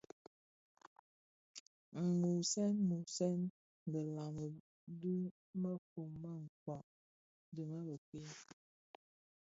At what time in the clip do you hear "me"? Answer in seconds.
6.21-6.29